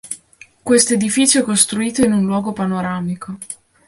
Questo 0.63 0.95
edificio 0.95 1.37
è 1.37 1.43
costruito 1.43 2.03
in 2.03 2.11
un 2.11 2.25
luogo 2.25 2.53
panoramico. 2.53 3.37